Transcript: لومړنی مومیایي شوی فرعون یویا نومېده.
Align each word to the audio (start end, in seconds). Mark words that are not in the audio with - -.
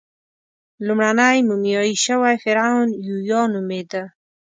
لومړنی 0.85 1.37
مومیایي 1.47 1.95
شوی 2.05 2.35
فرعون 2.43 2.87
یویا 3.07 3.41
نومېده. 3.53 4.03